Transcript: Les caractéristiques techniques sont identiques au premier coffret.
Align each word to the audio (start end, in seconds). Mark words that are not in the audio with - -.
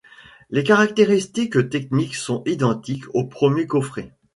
Les 0.49 0.63
caractéristiques 0.63 1.69
techniques 1.69 2.15
sont 2.15 2.41
identiques 2.47 3.03
au 3.13 3.25
premier 3.27 3.67
coffret. 3.67 4.11